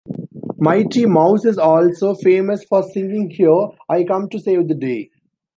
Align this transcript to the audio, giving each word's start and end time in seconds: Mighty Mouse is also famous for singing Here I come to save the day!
Mighty 0.57 1.05
Mouse 1.05 1.45
is 1.45 1.59
also 1.59 2.15
famous 2.15 2.63
for 2.63 2.81
singing 2.81 3.29
Here 3.29 3.67
I 3.87 4.03
come 4.03 4.29
to 4.29 4.39
save 4.39 4.67
the 4.67 4.73
day! 4.73 5.11